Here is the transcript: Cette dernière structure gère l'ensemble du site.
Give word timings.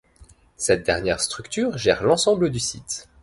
Cette 0.57 0.83
dernière 0.83 1.21
structure 1.21 1.77
gère 1.77 2.01
l'ensemble 2.03 2.49
du 2.49 2.59
site. 2.59 3.07